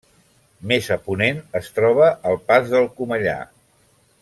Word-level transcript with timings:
Més 0.71 0.87
a 0.95 0.97
ponent 1.09 1.43
es 1.59 1.69
troba 1.77 2.09
el 2.31 2.41
Pas 2.49 2.73
del 2.73 2.91
Comellar. 3.03 3.39